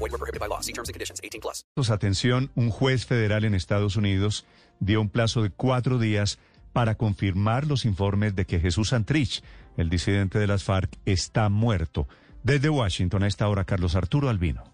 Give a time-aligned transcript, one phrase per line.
[0.00, 0.60] Void were prohibited by law.
[0.60, 1.20] See terms and conditions.
[1.22, 1.64] 18 plus.
[1.90, 4.46] Atención, un juez federal en Estados Unidos
[4.80, 6.38] dio un plazo de cuatro días
[6.72, 9.42] para confirmar los informes de que Jesús Santrich,
[9.76, 12.08] el disidente de las FARC, está muerto.
[12.42, 14.64] Desde Washington a esta hora, Carlos Arturo Albino.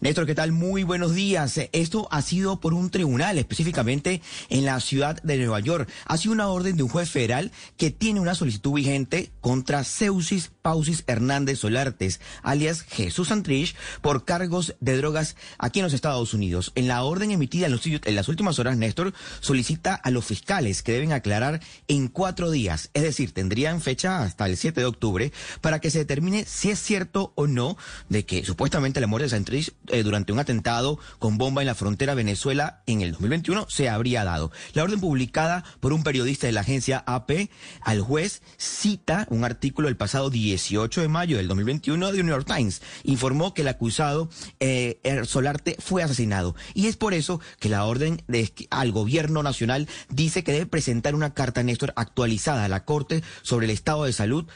[0.00, 0.52] Néstor, ¿qué tal?
[0.52, 1.58] Muy buenos días.
[1.72, 5.90] Esto ha sido por un tribunal, específicamente en la ciudad de Nueva York.
[6.06, 10.52] Ha sido una orden de un juez federal que tiene una solicitud vigente contra Ceusis
[10.68, 16.72] Pausis Hernández Solartes, alias Jesús Santrich, por cargos de drogas aquí en los Estados Unidos.
[16.74, 21.12] En la orden emitida en, las últimas horas, Néstor solicita a los fiscales que deben
[21.12, 25.90] aclarar en cuatro días, es decir, tendrían fecha hasta el 7 de octubre, para que
[25.90, 27.78] se determine si es cierto o no
[28.10, 31.74] de que supuestamente la muerte de Santrich eh, durante un atentado con bomba en la
[31.74, 34.52] frontera Venezuela en el 2021 se habría dado.
[34.74, 37.48] La orden publicada por un periodista de la agencia AP
[37.80, 40.28] al juez cita un artículo del pasado
[40.58, 42.82] 18 de mayo del 2021 de New York Times.
[43.04, 44.28] Informó que el acusado
[44.58, 46.56] eh, er, Solarte fue asesinado.
[46.74, 51.14] Y es por eso que la orden de, al gobierno nacional dice que debe presentar
[51.14, 54.46] una carta, Néstor, actualizada a la Corte sobre el estado de salud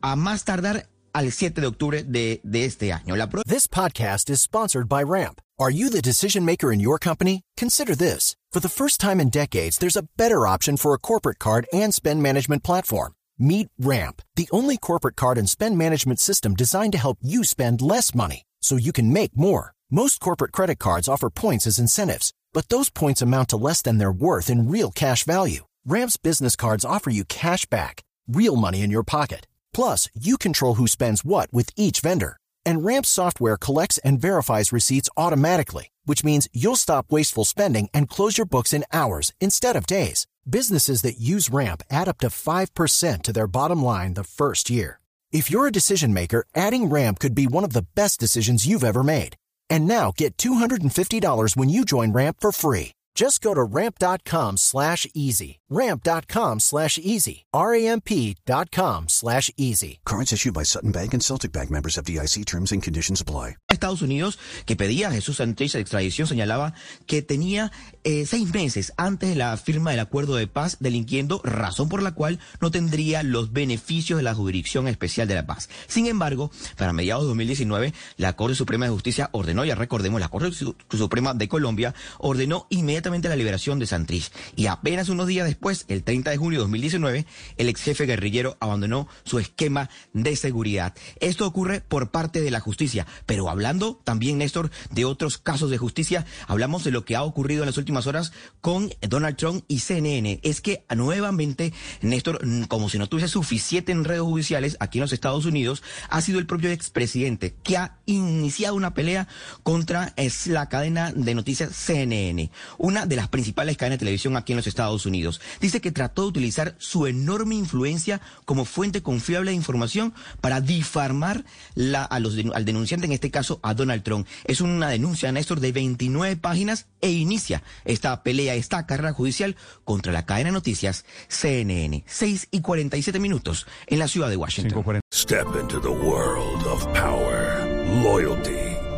[0.00, 3.14] a más tardar al 7 de octubre de, de este año.
[3.14, 5.40] La This podcast is sponsored by Ramp.
[5.58, 7.42] Are you the decision maker in your company?
[7.56, 8.34] Consider this.
[8.52, 11.94] For the first time in decades, there's a better option for a corporate card and
[11.94, 13.12] spend management platform.
[13.38, 17.82] Meet Ramp, the only corporate card and spend management system designed to help you spend
[17.82, 19.72] less money so you can make more.
[19.90, 23.98] Most corporate credit cards offer points as incentives, but those points amount to less than
[23.98, 25.64] their worth in real cash value.
[25.84, 29.48] Ramp's business cards offer you cash back, real money in your pocket.
[29.72, 32.36] Plus, you control who spends what with each vendor.
[32.64, 38.08] And Ramp software collects and verifies receipts automatically, which means you'll stop wasteful spending and
[38.08, 40.28] close your books in hours instead of days.
[40.48, 45.00] Businesses that use Ramp add up to 5% to their bottom line the first year.
[45.32, 48.84] If you're a decision maker, adding Ramp could be one of the best decisions you've
[48.84, 49.36] ever made.
[49.70, 52.92] And now get $250 when you join Ramp for free.
[53.14, 55.60] Just go to ramp.com slash easy.
[55.70, 57.44] Ramp.com slash easy.
[57.52, 60.00] R-A-M-P.com slash easy.
[60.04, 63.56] Cards issued by Sutton Bank and Celtic Bank members of DIC terms and conditions apply.
[63.68, 66.74] Estados Unidos, que pedía a Jesús Santrich de extradición, señalaba
[67.06, 67.72] que tenía
[68.04, 72.12] eh, seis meses antes de la firma del acuerdo de paz delinquiendo, razón por la
[72.12, 75.68] cual no tendría los beneficios de la Jurisdicción Especial de la Paz.
[75.88, 80.28] Sin embargo, para mediados de 2019, la Corte Suprema de Justicia ordenó, ya recordemos, la
[80.28, 80.52] Corte
[80.90, 84.30] Suprema de Colombia ordenó inmediatamente la liberación de Santrich.
[84.56, 87.26] Y apenas unos días después, el 30 de junio de 2019,
[87.58, 90.94] el ex jefe guerrillero abandonó su esquema de seguridad.
[91.20, 95.76] Esto ocurre por parte de la justicia, pero hablando también, Néstor, de otros casos de
[95.76, 99.80] justicia, hablamos de lo que ha ocurrido en las últimas horas con Donald Trump y
[99.80, 100.40] CNN.
[100.42, 105.44] Es que nuevamente, Néstor, como si no tuviese suficiente enredos judiciales aquí en los Estados
[105.44, 109.28] Unidos, ha sido el propio expresidente que ha iniciado una pelea
[109.62, 110.14] contra
[110.46, 114.66] la cadena de noticias CNN, una de las principales cadenas de televisión aquí en los
[114.66, 115.40] Estados Unidos.
[115.60, 121.44] Dice que trató de utilizar su enorme influencia como fuente confiable de información para difamar
[121.74, 124.26] la, a los, al denunciante, en este caso a Donald Trump.
[124.44, 130.12] Es una denuncia, Néstor, de 29 páginas e inicia esta pelea, esta carrera judicial contra
[130.12, 132.04] la cadena de noticias CNN.
[132.06, 135.00] 6 y 47 minutos en la ciudad de Washington.
[135.12, 137.64] Step into the world of power,
[138.02, 138.73] loyalty,